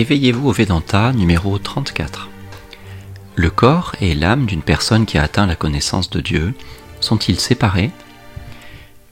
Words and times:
Éveillez-vous 0.00 0.48
au 0.48 0.52
Vedanta 0.52 1.12
numéro 1.12 1.58
34. 1.58 2.30
Le 3.34 3.50
corps 3.50 3.94
et 4.00 4.14
l'âme 4.14 4.46
d'une 4.46 4.62
personne 4.62 5.04
qui 5.04 5.18
a 5.18 5.22
atteint 5.22 5.44
la 5.44 5.56
connaissance 5.56 6.08
de 6.08 6.22
Dieu 6.22 6.54
sont-ils 7.00 7.38
séparés? 7.38 7.90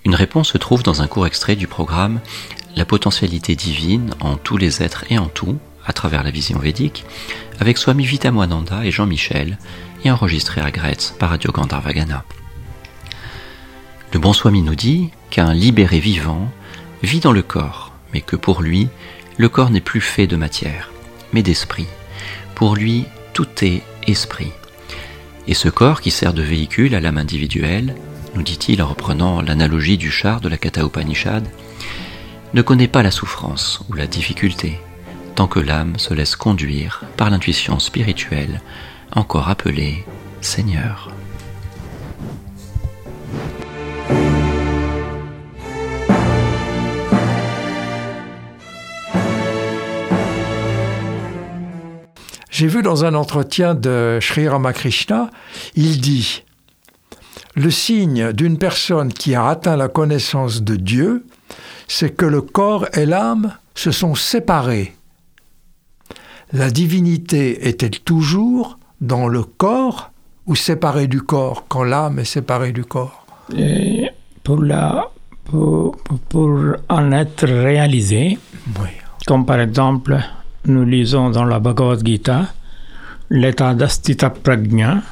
Une 0.06 0.14
réponse 0.14 0.48
se 0.48 0.56
trouve 0.56 0.82
dans 0.82 1.02
un 1.02 1.06
court 1.06 1.26
extrait 1.26 1.56
du 1.56 1.66
programme 1.66 2.20
La 2.74 2.86
potentialité 2.86 3.54
divine 3.54 4.14
en 4.20 4.36
tous 4.36 4.56
les 4.56 4.82
êtres 4.82 5.04
et 5.10 5.18
en 5.18 5.26
tout, 5.26 5.58
à 5.84 5.92
travers 5.92 6.22
la 6.22 6.30
vision 6.30 6.58
védique, 6.58 7.04
avec 7.60 7.76
Swami 7.76 8.06
Vitamoananda 8.06 8.86
et 8.86 8.90
Jean-Michel, 8.90 9.58
et 10.06 10.10
enregistré 10.10 10.62
à 10.62 10.70
Gretz 10.70 11.12
par 11.18 11.28
Radio 11.28 11.52
Gandharvagana. 11.52 12.24
Le 14.14 14.18
bon 14.18 14.32
Swami 14.32 14.62
nous 14.62 14.74
dit 14.74 15.10
qu'un 15.28 15.52
libéré 15.52 16.00
vivant 16.00 16.50
vit 17.02 17.20
dans 17.20 17.32
le 17.32 17.42
corps, 17.42 17.92
mais 18.14 18.22
que 18.22 18.36
pour 18.36 18.62
lui, 18.62 18.88
le 19.38 19.48
corps 19.48 19.70
n'est 19.70 19.80
plus 19.80 20.00
fait 20.00 20.26
de 20.26 20.36
matière, 20.36 20.90
mais 21.32 21.42
d'esprit. 21.42 21.86
Pour 22.54 22.74
lui, 22.74 23.04
tout 23.32 23.48
est 23.62 23.82
esprit. 24.06 24.52
Et 25.46 25.54
ce 25.54 25.68
corps 25.68 26.00
qui 26.00 26.10
sert 26.10 26.34
de 26.34 26.42
véhicule 26.42 26.94
à 26.94 27.00
l'âme 27.00 27.18
individuelle, 27.18 27.94
nous 28.34 28.42
dit-il 28.42 28.82
en 28.82 28.88
reprenant 28.88 29.40
l'analogie 29.40 29.96
du 29.96 30.10
char 30.10 30.40
de 30.40 30.48
la 30.48 30.58
Katha 30.58 30.82
Upanishad, 30.82 31.46
ne 32.52 32.62
connaît 32.62 32.88
pas 32.88 33.02
la 33.02 33.10
souffrance 33.10 33.80
ou 33.88 33.94
la 33.94 34.06
difficulté, 34.06 34.78
tant 35.36 35.46
que 35.46 35.60
l'âme 35.60 35.98
se 35.98 36.14
laisse 36.14 36.34
conduire 36.34 37.04
par 37.16 37.30
l'intuition 37.30 37.78
spirituelle, 37.78 38.60
encore 39.12 39.48
appelée 39.48 40.04
Seigneur. 40.40 41.10
J'ai 52.58 52.66
vu 52.66 52.82
dans 52.82 53.04
un 53.04 53.14
entretien 53.14 53.76
de 53.76 54.18
Sri 54.20 54.48
Ramakrishna, 54.48 55.30
il 55.76 56.00
dit 56.00 56.42
Le 57.54 57.70
signe 57.70 58.32
d'une 58.32 58.58
personne 58.58 59.12
qui 59.12 59.36
a 59.36 59.46
atteint 59.46 59.76
la 59.76 59.86
connaissance 59.86 60.62
de 60.64 60.74
Dieu, 60.74 61.24
c'est 61.86 62.16
que 62.16 62.26
le 62.26 62.40
corps 62.42 62.86
et 62.94 63.06
l'âme 63.06 63.54
se 63.76 63.92
sont 63.92 64.16
séparés. 64.16 64.92
La 66.52 66.68
divinité 66.72 67.68
est-elle 67.68 68.00
toujours 68.00 68.76
dans 69.00 69.28
le 69.28 69.44
corps 69.44 70.10
ou 70.48 70.56
séparée 70.56 71.06
du 71.06 71.22
corps 71.22 71.64
quand 71.68 71.84
l'âme 71.84 72.18
est 72.18 72.24
séparée 72.24 72.72
du 72.72 72.84
corps? 72.84 73.24
Et 73.56 74.08
pour, 74.42 74.64
la, 74.64 75.12
pour, 75.44 75.96
pour 76.28 76.58
en 76.88 77.12
être 77.12 77.46
réalisé, 77.46 78.36
Oui. 78.80 78.88
comme 79.28 79.46
par 79.46 79.60
exemple 79.60 80.18
nous 80.66 80.84
lisons 80.84 81.30
dans 81.30 81.44
la 81.44 81.58
Bhagavad 81.60 82.04
Gita 82.06 82.46
l'état 83.30 83.74
d'astita 83.74 84.30
prajna 84.30 85.02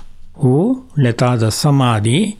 ou 0.43 0.85
l'état 0.97 1.37
de 1.37 1.51
samadhi 1.51 2.37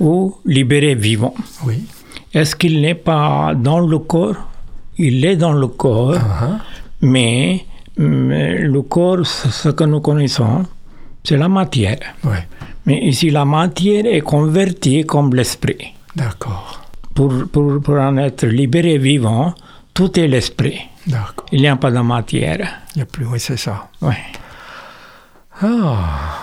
ou 0.00 0.36
libéré 0.44 0.94
vivant. 0.94 1.34
Oui. 1.66 1.84
Est-ce 2.32 2.54
qu'il 2.56 2.80
n'est 2.80 2.94
pas 2.96 3.54
dans 3.54 3.80
le 3.80 3.98
corps? 3.98 4.36
Il 4.98 5.24
est 5.24 5.36
dans 5.36 5.52
le 5.52 5.66
corps, 5.68 6.14
Ah, 6.16 6.58
mais, 7.00 7.64
mais 7.98 8.58
le 8.58 8.82
corps, 8.82 9.26
ce 9.26 9.48
ce 9.50 9.68
que 9.70 9.84
nous 9.84 10.00
connaissons, 10.00 10.64
c'est 11.24 11.36
la 11.36 11.48
matière. 11.48 11.98
Oui. 12.24 12.36
Mais 12.86 13.00
ici, 13.06 13.30
la 13.30 13.44
matière 13.44 14.04
est 14.06 14.20
convertie 14.20 15.04
comme 15.04 15.34
l'esprit. 15.34 15.94
D'accord. 16.14 16.82
Pour, 17.14 17.32
pour, 17.50 17.80
pour 17.80 17.96
en 17.98 18.16
être 18.18 18.46
libéré 18.46 18.98
vivant, 18.98 19.54
tout 19.94 20.18
est 20.18 20.28
l'esprit. 20.28 20.80
D'accord. 21.06 21.46
Il 21.52 21.60
n'y 21.60 21.68
a 21.68 21.76
pas 21.76 21.90
de 21.90 21.98
matière. 22.00 22.80
Il 22.94 22.98
n'y 22.98 23.02
a 23.02 23.06
plus, 23.06 23.26
oui, 23.26 23.40
c'est 23.40 23.56
ça. 23.56 23.88
Ouais. 24.00 24.16
Ah. 25.62 26.42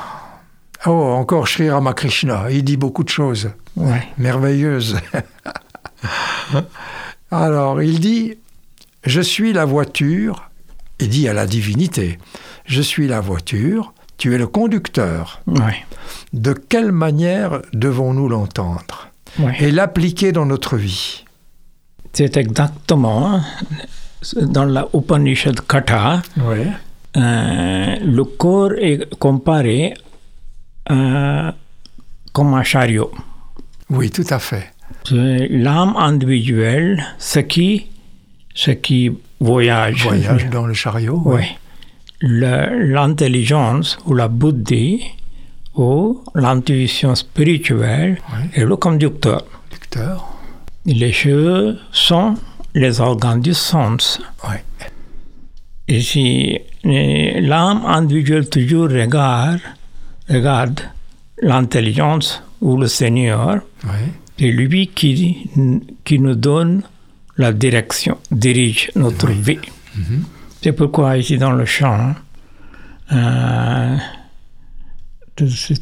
Oh, 0.85 0.91
encore 0.91 1.47
Sri 1.47 1.69
Ramakrishna, 1.69 2.49
il 2.51 2.63
dit 2.63 2.77
beaucoup 2.77 3.03
de 3.03 3.09
choses 3.09 3.51
Ouais. 3.75 4.03
merveilleuses. 4.17 4.99
Alors, 7.31 7.81
il 7.81 7.99
dit 7.99 8.35
Je 9.05 9.21
suis 9.21 9.53
la 9.53 9.65
voiture, 9.65 10.49
il 10.99 11.09
dit 11.09 11.27
à 11.27 11.33
la 11.33 11.45
divinité 11.45 12.19
Je 12.65 12.81
suis 12.81 13.07
la 13.07 13.21
voiture, 13.21 13.93
tu 14.17 14.33
es 14.33 14.37
le 14.37 14.47
conducteur. 14.47 15.41
Ouais. 15.47 15.85
De 16.33 16.53
quelle 16.53 16.91
manière 16.91 17.61
devons-nous 17.73 18.27
l'entendre? 18.29 19.07
Ouais. 19.39 19.55
et 19.61 19.71
l'appliquer 19.71 20.33
dans 20.33 20.45
notre 20.45 20.75
vie 20.75 21.23
C'est 22.11 22.35
exactement 22.35 23.33
hein, 23.35 23.43
dans 24.41 24.65
la 24.65 24.87
Upanishad 24.93 25.59
Katha, 25.67 26.21
Oui. 26.37 26.59
euh, 27.17 27.95
le 28.03 28.23
corps 28.23 28.73
est 28.77 29.09
comparé 29.17 29.93
euh, 30.89 31.51
comme 32.33 32.53
un 32.53 32.63
chariot. 32.63 33.11
Oui, 33.89 34.09
tout 34.09 34.25
à 34.29 34.39
fait. 34.39 34.71
L'âme 35.11 35.95
individuelle, 35.97 37.03
ce 37.17 37.39
qui, 37.39 37.87
ce 38.53 38.71
qui 38.71 39.11
voyage. 39.39 40.03
Voyage 40.03 40.49
dans 40.49 40.67
le 40.67 40.73
chariot. 40.73 41.21
Oui. 41.25 41.41
L'intelligence 42.21 43.97
ou 44.05 44.13
la 44.13 44.27
buddhi 44.27 45.01
ou 45.75 46.23
l'intuition 46.35 47.15
spirituelle 47.15 48.19
Oui. 48.33 48.39
est 48.53 48.65
le 48.65 48.75
conducteur. 48.75 49.43
Conducteur. 49.69 50.27
Les 50.85 51.11
cheveux 51.11 51.77
sont 51.91 52.35
les 52.73 52.99
organes 52.99 53.41
du 53.41 53.53
sens. 53.53 54.19
Oui. 54.47 54.55
Et 55.87 56.01
si 56.01 56.57
euh, 56.85 57.41
l'âme 57.41 57.83
individuelle 57.85 58.49
toujours 58.49 58.89
regarde, 58.89 59.59
regarde 60.29 60.79
l'intelligence 61.41 62.41
ou 62.61 62.77
le 62.77 62.87
Seigneur, 62.87 63.61
Oui. 63.83 63.89
c'est 64.39 64.51
lui 64.51 64.87
qui, 64.87 65.49
qui 66.05 66.19
nous 66.19 66.35
donne 66.35 66.83
la 67.37 67.51
direction, 67.51 68.17
dirige 68.31 68.91
notre 68.95 69.27
vie. 69.31 69.59
C'est 70.61 70.71
pourquoi 70.73 71.17
ici 71.17 71.37
dans 71.37 71.51
le 71.51 71.65
chant, 71.65 72.13
euh, 73.11 73.97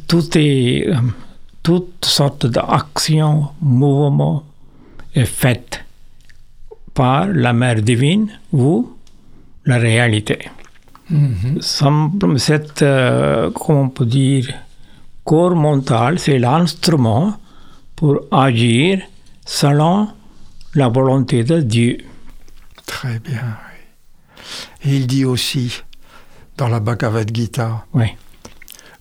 tout- 0.08 0.38
est, 0.38 0.88
euh, 0.88 0.94
toute 1.62 2.04
sorte 2.04 2.46
d'action, 2.46 3.48
mouvement 3.60 4.42
est 5.14 5.26
faite 5.26 5.84
par 6.94 7.26
la 7.28 7.52
mère 7.52 7.80
divine 7.82 8.28
ou 8.52 8.90
la 9.64 9.78
réalité. 9.78 10.38
Semble- 11.60 12.38
Cette, 12.38 12.82
euh, 12.82 13.50
comment 13.50 13.82
on 13.82 13.88
peut 13.88 14.06
dire, 14.06 14.48
corps 15.24 15.56
mental, 15.56 16.18
c'est 16.18 16.38
l'instrument 16.38 17.34
pour 17.96 18.20
agir 18.30 19.00
selon 19.44 20.08
la 20.74 20.88
volonté 20.88 21.42
de 21.44 21.60
Dieu. 21.60 21.98
Très 22.86 23.18
bien. 23.18 23.42
oui. 23.42 24.90
Et 24.90 24.96
il 24.96 25.06
dit 25.06 25.24
aussi 25.24 25.82
dans 26.56 26.68
la 26.68 26.80
Bhagavad 26.80 27.34
Gita 27.34 27.84
Oui, 27.92 28.06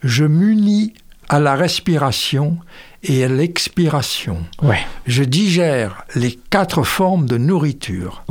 Je 0.04 0.26
m'unis 0.26 0.94
à 1.30 1.40
la 1.40 1.56
respiration 1.56 2.58
et 3.04 3.24
à 3.24 3.28
l'expiration. 3.28 4.38
Je 5.06 5.24
digère 5.24 6.04
les 6.16 6.38
quatre 6.50 6.84
formes 6.84 7.26
de 7.26 7.38
nourriture. 7.38 8.24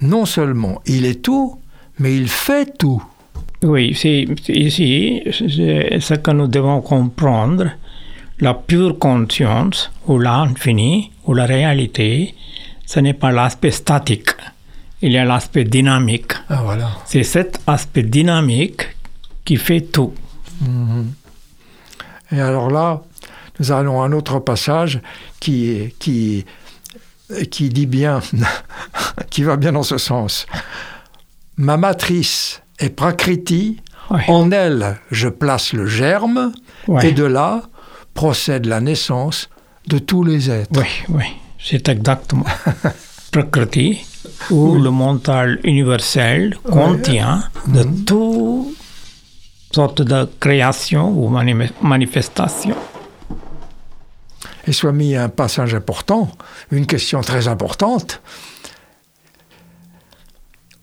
Non 0.00 0.26
seulement 0.26 0.80
il 0.86 1.04
est 1.04 1.22
tout, 1.22 1.58
mais 1.98 2.16
il 2.16 2.28
fait 2.28 2.76
tout. 2.78 3.02
Oui, 3.62 3.94
c'est 3.94 4.26
ici 4.48 5.22
c'est 5.30 6.00
ce 6.00 6.14
que 6.14 6.30
nous 6.30 6.48
devons 6.48 6.80
comprendre. 6.80 7.70
La 8.40 8.54
pure 8.54 8.98
conscience 8.98 9.90
ou 10.06 10.18
l'infini 10.18 11.12
ou 11.26 11.34
la 11.34 11.44
réalité, 11.44 12.34
ce 12.86 12.98
n'est 13.00 13.12
pas 13.12 13.32
l'aspect 13.32 13.70
statique. 13.70 14.30
Il 15.02 15.12
y 15.12 15.18
a 15.18 15.26
l'aspect 15.26 15.64
dynamique. 15.64 16.32
Ah 16.48 16.62
voilà. 16.64 16.90
C'est 17.04 17.22
cet 17.22 17.60
aspect 17.66 18.02
dynamique 18.02 18.82
qui 19.44 19.56
fait 19.56 19.82
tout. 19.82 20.14
Et 22.32 22.40
alors 22.40 22.70
là, 22.70 23.02
nous 23.60 23.70
allons 23.72 24.02
à 24.02 24.06
un 24.06 24.12
autre 24.12 24.38
passage 24.40 25.00
qui, 25.38 25.94
qui, 26.00 26.44
qui 27.50 27.68
dit 27.68 27.86
bien, 27.86 28.20
qui 29.30 29.44
va 29.44 29.56
bien 29.56 29.72
dans 29.72 29.82
ce 29.84 29.98
sens. 29.98 30.46
Ma 31.56 31.76
matrice 31.76 32.62
est 32.80 32.90
Prakriti, 32.90 33.78
Ouais. 34.10 34.24
en 34.26 34.50
elle 34.50 34.96
je 35.12 35.28
place 35.28 35.72
le 35.72 35.86
germe, 35.86 36.50
Ouais. 36.88 37.08
et 37.08 37.12
de 37.12 37.22
là 37.22 37.62
procède 38.12 38.66
la 38.66 38.80
naissance 38.80 39.48
de 39.86 39.98
tous 40.00 40.24
les 40.24 40.50
êtres. 40.50 40.80
Oui, 40.80 40.88
oui, 41.10 41.24
c'est 41.62 41.88
exactement. 41.88 42.44
Prakriti, 43.30 44.00
ou 44.50 44.74
le 44.80 44.90
mental 44.90 45.60
universel, 45.62 46.56
contient 46.64 47.44
de 47.68 47.84
toutes 48.04 48.74
sortes 49.72 50.02
de 50.02 50.28
créations 50.40 51.10
ou 51.10 51.28
mani- 51.28 51.70
manifestations. 51.80 52.74
Et 54.66 54.72
soit 54.72 54.92
mis 54.92 55.16
un 55.16 55.28
passage 55.28 55.74
important, 55.74 56.30
une 56.70 56.86
question 56.86 57.20
très 57.22 57.48
importante. 57.48 58.20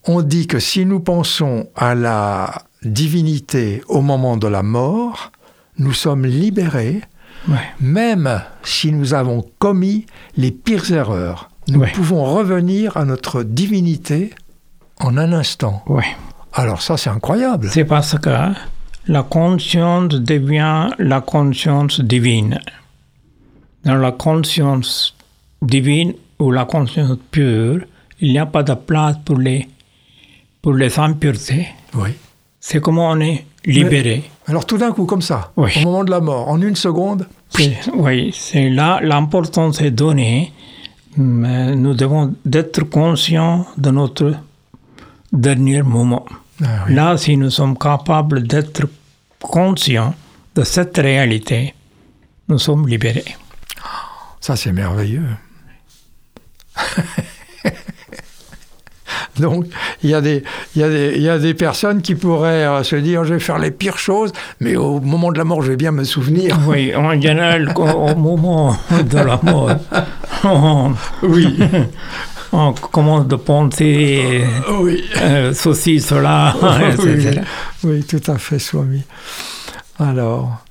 on 0.09 0.21
dit 0.21 0.47
que 0.47 0.59
si 0.59 0.85
nous 0.85 1.01
pensons 1.01 1.67
à 1.75 1.93
la 1.93 2.63
divinité 2.83 3.83
au 3.89 3.99
moment 4.01 4.37
de 4.37 4.47
la 4.47 4.63
mort, 4.63 5.31
nous 5.77 5.91
sommes 5.93 6.25
libérés, 6.25 7.01
Ouais. 7.49 7.57
même 7.81 8.41
si 8.63 8.91
nous 8.93 9.13
avons 9.13 9.45
commis 9.59 10.05
les 10.37 10.51
pires 10.51 10.91
erreurs. 10.91 11.49
Nous 11.67 11.79
Ouais. 11.81 11.91
pouvons 11.91 12.23
revenir 12.23 12.95
à 12.97 13.03
notre 13.05 13.43
divinité 13.43 14.33
en 15.01 15.17
un 15.17 15.33
instant. 15.33 15.83
Ouais. 15.87 16.05
Alors 16.53 16.81
ça, 16.81 16.95
c'est 16.97 17.09
incroyable. 17.09 17.69
C'est 17.71 17.85
parce 17.85 18.17
que 18.17 18.29
la 19.07 19.23
conscience 19.23 20.09
devient 20.15 20.89
la 20.99 21.19
conscience 21.21 21.99
divine. 21.99 22.59
Dans 23.87 23.95
la 23.95 24.11
conscience 24.11 25.15
divine 25.61 26.13
ou 26.39 26.51
la 26.51 26.65
conscience 26.65 27.17
pure, 27.31 27.79
il 28.19 28.31
n'y 28.33 28.37
a 28.39 28.45
pas 28.45 28.63
de 28.63 28.73
place 28.73 29.15
pour 29.25 29.37
les, 29.37 29.67
pour 30.61 30.73
les 30.73 30.99
impuretés. 30.99 31.67
Oui. 31.95 32.09
C'est 32.59 32.81
comme 32.81 32.97
on 32.99 33.19
est 33.21 33.45
libéré. 33.65 34.23
Alors 34.47 34.65
tout 34.65 34.77
d'un 34.77 34.91
coup, 34.91 35.05
comme 35.05 35.21
ça, 35.21 35.51
Oui. 35.55 35.71
au 35.77 35.81
moment 35.81 36.03
de 36.03 36.11
la 36.11 36.19
mort, 36.19 36.49
en 36.49 36.61
une 36.61 36.75
seconde, 36.75 37.27
Oui, 37.95 38.31
c'est 38.33 38.69
là 38.69 38.99
l'importance 39.01 39.79
est 39.81 39.91
donnée. 39.91 40.51
Mais 41.15 41.75
nous 41.75 41.93
devons 41.95 42.35
être 42.53 42.81
conscients 42.83 43.65
de 43.77 43.89
notre 43.89 44.33
dernier 45.31 45.81
moment. 45.81 46.25
Ah 46.61 46.83
oui. 46.87 46.93
Là, 46.93 47.17
si 47.17 47.37
nous 47.37 47.49
sommes 47.49 47.77
capables 47.77 48.43
d'être 48.45 48.83
conscients 49.41 50.13
de 50.55 50.63
cette 50.63 50.97
réalité, 50.97 51.73
nous 52.49 52.59
sommes 52.59 52.87
libérés. 52.87 53.25
Ça 54.41 54.55
c'est 54.55 54.71
merveilleux. 54.71 55.23
Donc, 59.39 59.65
il 60.03 60.09
y, 60.09 60.13
a 60.15 60.21
des, 60.21 60.43
y 60.75 60.81
a 60.81 60.89
des, 60.89 61.13
il 61.15 61.21
y 61.21 61.29
a 61.29 61.37
des 61.37 61.53
personnes 61.53 62.01
qui 62.01 62.15
pourraient 62.15 62.65
euh, 62.65 62.81
se 62.83 62.95
dire 62.95 63.23
je 63.23 63.35
vais 63.35 63.39
faire 63.39 63.59
les 63.59 63.69
pires 63.69 63.99
choses, 63.99 64.31
mais 64.59 64.75
au 64.75 64.99
moment 64.99 65.31
de 65.31 65.37
la 65.37 65.43
mort, 65.43 65.61
je 65.61 65.69
vais 65.69 65.75
bien 65.77 65.91
me 65.91 66.03
souvenir. 66.03 66.57
Oui, 66.67 66.93
en 66.95 67.11
général, 67.21 67.71
au 67.75 68.15
moment 68.15 68.75
de 68.91 69.17
la 69.17 69.39
mort, 69.43 69.75
on, 70.43 70.93
Oui, 71.21 71.59
on 72.51 72.73
commence 72.73 73.27
de 73.27 73.35
penser 73.35 74.43
oui. 74.79 75.03
euh, 75.21 75.53
ceci, 75.53 76.01
cela, 76.01 76.55
etc. 76.89 77.41
Oui, 77.83 78.03
tout 78.05 78.21
à 78.31 78.37
fait, 78.39 78.57
Swami. 78.59 79.03
Alors, 79.99 80.63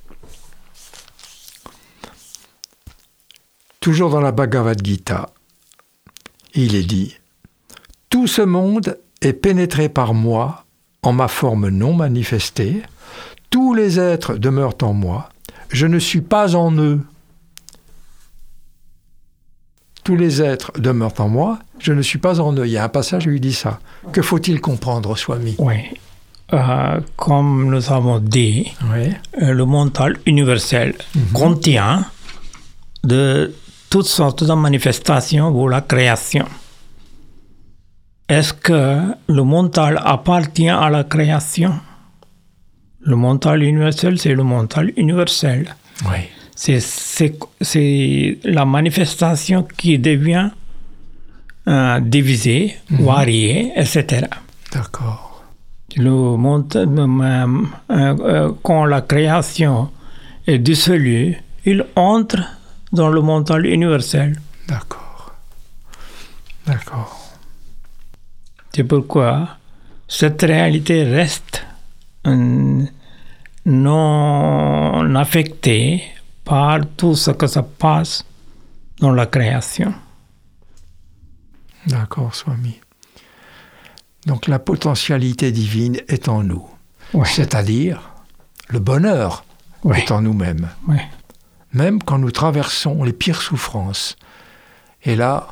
toujours 3.87 4.11
dans 4.11 4.21
la 4.21 4.33
Bhagavad 4.33 4.85
Gita, 4.85 5.29
il 6.55 6.75
est 6.75 6.83
dit 6.83 7.17
Tout 8.11 8.27
ce 8.27 8.43
monde 8.43 8.99
est 9.23 9.33
pénétré 9.33 9.89
par 9.89 10.13
moi 10.13 10.65
en 11.05 11.13
ma 11.13 11.29
forme 11.29 11.69
non 11.69 11.93
manifestée. 11.93 12.83
Tous 13.49 13.75
les 13.75 14.01
êtres 14.01 14.39
demeurent 14.39 14.75
en 14.83 14.93
moi. 14.93 15.29
Je 15.69 15.87
ne 15.87 16.01
suis 16.01 16.21
pas 16.21 16.57
en 16.57 16.73
eux. 16.77 17.01
Tous 20.03 20.17
les 20.17 20.43
êtres 20.43 20.73
demeurent 20.81 21.21
en 21.21 21.29
moi. 21.29 21.61
Je 21.79 21.93
ne 21.93 22.03
suis 22.03 22.19
pas 22.19 22.41
en 22.41 22.53
eux. 22.57 22.67
Il 22.67 22.73
y 22.73 22.79
a 22.79 22.83
un 22.83 22.89
passage 22.89 23.29
où 23.29 23.31
il 23.31 23.41
dit 23.41 23.53
ça. 23.55 23.79
Que 24.11 24.21
faut-il 24.21 24.61
comprendre, 24.61 25.17
Swami? 25.17 25.55
Oui. 25.61 25.77
Euh, 26.53 27.01
comme 27.15 27.71
nous 27.71 27.93
avons 27.93 28.19
dit, 28.19 28.73
Oui. 28.93 29.13
euh, 29.43 29.53
le 29.53 29.65
mental 29.65 30.17
universel 30.27 30.97
contient 31.33 32.05
de 33.05 33.55
toutes 33.91 34.07
sortes 34.07 34.45
de 34.45 34.53
manifestations 34.55 35.53
pour 35.53 35.69
la 35.71 35.81
création. 35.81 36.47
Est-ce 38.29 38.53
que 38.53 39.01
le 39.29 39.43
mental 39.45 40.01
appartient 40.05 40.69
à 40.69 40.91
la 40.91 41.05
création? 41.05 41.75
Le 43.01 43.15
mental 43.17 43.63
universel, 43.63 44.19
c'est 44.19 44.35
le 44.35 44.43
mental 44.43 44.93
universel. 44.97 45.75
Oui. 46.07 46.19
C'est- 46.57 48.39
la 48.45 48.65
manifestation 48.65 49.67
qui 49.77 49.99
devient 49.99 50.51
euh, 51.69 52.01
divisée, 52.01 52.77
variée, 52.91 53.73
etc. 53.77 54.27
D'accord. 54.73 55.43
Le 55.97 56.11
mont- 56.11 56.67
euh, 56.77 57.65
euh, 57.91 58.53
quand 58.63 58.85
la 58.85 59.01
création 59.03 59.91
est 60.47 60.59
dissolue, 60.59 61.37
il 61.65 61.85
entre 61.97 62.39
dans 62.97 63.09
le 63.09 63.21
mental 63.21 63.67
universel. 63.67 64.41
D'accord. 64.69 65.33
D'accord. 66.67 67.31
C'est 68.75 68.85
pourquoi 68.85 69.59
cette 70.09 70.43
réalité 70.43 71.05
reste 71.05 71.65
non 73.67 75.15
affectée 75.15 76.03
par 76.45 76.81
tout 76.97 77.15
ce 77.15 77.31
que 77.33 77.47
se 77.47 77.61
passe 77.61 78.25
dans 79.01 79.13
la 79.13 79.27
création. 79.27 79.93
D'accord, 81.87 82.35
Swami. 82.35 82.81
Donc 84.27 84.49
la 84.49 84.59
potentialité 84.59 85.53
divine 85.53 85.99
est 86.09 86.29
en 86.29 86.43
nous. 86.43 86.67
Oui. 87.15 87.29
C'est-à-dire 87.29 88.01
le 88.69 88.81
bonheur 88.81 89.45
Oui. 89.85 89.99
est 89.99 90.11
en 90.11 90.21
nous-mêmes. 90.23 90.69
Oui. 90.89 90.97
Même 91.77 92.03
quand 92.03 92.19
nous 92.19 92.31
traversons 92.31 93.05
les 93.05 93.13
pires 93.13 93.43
souffrances. 93.43 94.17
Et 95.05 95.15
là, 95.15 95.49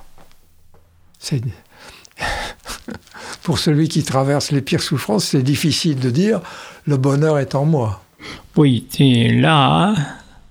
c'est... 1.19 1.43
Pour 3.43 3.59
celui 3.59 3.89
qui 3.89 4.03
traverse 4.05 4.51
les 4.51 4.63
pires 4.63 4.81
souffrances, 4.81 5.27
c'est 5.27 5.43
difficile 5.43 5.97
de 6.01 6.09
dire 6.09 6.41
le 6.87 6.97
bonheur 6.97 7.39
est 7.39 7.55
en 7.55 7.67
moi. 7.67 8.03
Oui, 8.57 8.87
et 8.99 9.35
là, 9.39 9.95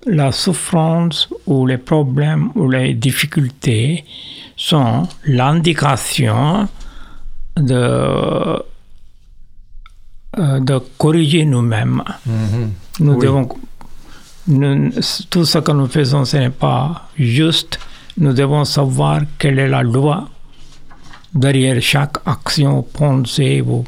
la 0.06 0.30
souffrance 0.30 1.28
ou 1.46 1.66
les 1.66 1.78
problèmes 1.78 2.50
ou 2.54 2.70
les 2.70 2.94
difficultés 2.94 4.04
sont 4.56 5.08
l'indication 5.24 6.68
de, 7.56 7.74
euh, 10.38 10.60
de 10.60 10.78
corriger 10.98 11.44
nous-mêmes. 11.44 12.04
Nous 13.00 13.14
Oui. 13.14 13.26
devons, 13.26 13.48
nous- 14.48 14.90
tout 15.30 15.44
ce 15.44 15.58
que 15.58 15.72
nous 15.72 15.86
faisons, 15.88 16.24
ce 16.24 16.36
n'est 16.36 16.50
pas 16.50 17.08
juste. 17.18 17.78
Nous 18.18 18.32
devons 18.32 18.64
savoir 18.64 19.20
quelle 19.38 19.58
est 19.58 19.68
la 19.68 19.82
loi 19.82 20.28
derrière 21.34 21.80
chaque 21.82 22.16
action, 22.26 22.82
pensée 22.82 23.60
ou 23.60 23.84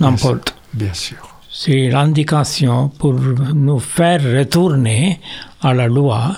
n'importe. 0.00 0.54
Bien 0.74 0.92
sûr. 0.94 1.18
C'est 1.50 1.88
l'indication 1.88 2.88
pour 2.88 3.14
nous 3.14 3.78
faire 3.78 4.22
retourner 4.22 5.20
à 5.62 5.72
la 5.74 5.86
loi 5.86 6.34